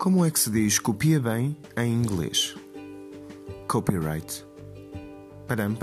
Como 0.00 0.24
é 0.24 0.30
que 0.30 0.40
se 0.40 0.50
diz 0.50 0.78
copia 0.78 1.20
bem 1.20 1.54
em 1.76 1.92
inglês? 1.92 2.56
Copyright. 3.68 4.46
Param. 5.46 5.76